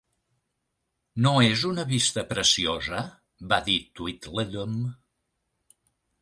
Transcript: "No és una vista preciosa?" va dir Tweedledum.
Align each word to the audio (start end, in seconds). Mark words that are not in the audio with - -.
"No 1.25 1.33
és 1.47 1.65
una 1.71 1.85
vista 1.91 2.23
preciosa?" 2.31 3.03
va 3.53 3.61
dir 3.69 3.77
Tweedledum. 4.01 4.75